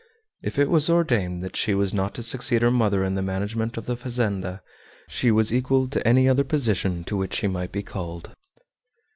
[0.41, 3.77] If it was ordained that she was not to succeed her mother in the management
[3.77, 4.63] of the fazenda,
[5.07, 8.35] she was equal to any other position to which she might be called.